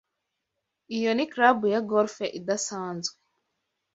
Iyo 0.97 1.11
ni 1.13 1.25
club 1.33 1.57
ya 1.73 1.81
golf 1.89 2.15
idasanzwe. 2.39 3.15